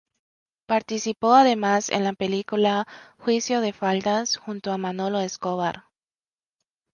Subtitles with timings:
[0.65, 2.87] Participó además en las película
[3.19, 5.89] "Juicio de faldas" junto a Manolo Escobar.